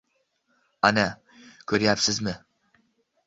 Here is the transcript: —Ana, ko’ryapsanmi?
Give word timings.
—Ana, 0.89 1.03
ko’ryapsanmi? 1.73 2.33